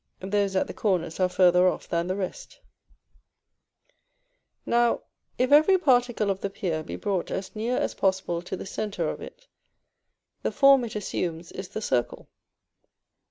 Those 0.23 0.55
at 0.55 0.65
the 0.65 0.73
corners 0.73 1.19
are 1.19 1.29
farther 1.29 1.67
off 1.67 1.87
than 1.87 2.07
the 2.07 2.15
rest. 2.15 2.59
Now, 4.65 5.03
if 5.37 5.51
every 5.51 5.77
particle 5.77 6.31
of 6.31 6.41
the 6.41 6.49
pier 6.49 6.81
be 6.81 6.95
brought 6.95 7.29
as 7.29 7.55
near 7.55 7.77
as 7.77 7.93
possible 7.93 8.41
to 8.41 8.57
the 8.57 8.65
centre 8.65 9.09
of 9.11 9.21
it, 9.21 9.47
the 10.41 10.51
form 10.51 10.83
it 10.85 10.95
assumes 10.95 11.51
is 11.51 11.67
the 11.67 11.83
circle. 11.83 12.29